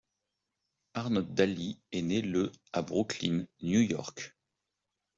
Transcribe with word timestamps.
Arnold 0.95 1.31
Daly 1.35 1.79
est 1.91 2.01
né 2.01 2.23
le 2.23 2.51
à 2.73 2.81
Brooklyn, 2.81 3.45
New 3.61 3.81
York. 3.81 4.35